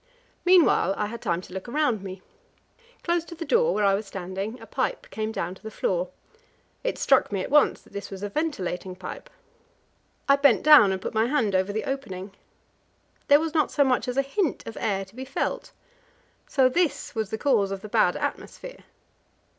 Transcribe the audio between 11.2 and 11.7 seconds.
hand